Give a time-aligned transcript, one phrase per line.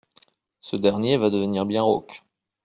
[0.61, 2.23] Ce dernier va devenir bien rauque.